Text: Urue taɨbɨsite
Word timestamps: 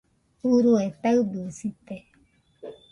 Urue 0.51 0.83
taɨbɨsite 1.01 1.95